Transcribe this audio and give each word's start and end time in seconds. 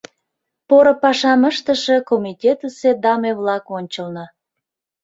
Поро 0.67 0.93
пашам 1.01 1.41
ыштыше 1.51 1.95
комитетысе 2.09 2.89
даме-влак 3.03 3.65
ончылно 3.77 4.25